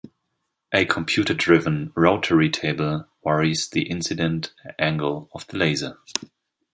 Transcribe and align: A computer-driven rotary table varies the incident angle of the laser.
A 0.73 0.83
computer-driven 0.85 1.91
rotary 1.95 2.49
table 2.49 3.05
varies 3.23 3.69
the 3.69 3.83
incident 3.83 4.51
angle 4.79 5.29
of 5.31 5.45
the 5.45 5.57
laser. 5.57 5.99